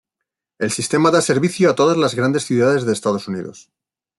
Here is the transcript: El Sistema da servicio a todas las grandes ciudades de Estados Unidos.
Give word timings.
El 0.57 0.71
Sistema 0.71 1.09
da 1.11 1.21
servicio 1.29 1.65
a 1.69 1.75
todas 1.79 1.95
las 2.03 2.15
grandes 2.19 2.41
ciudades 2.49 2.81
de 2.87 2.91
Estados 2.93 3.27
Unidos. 3.31 3.69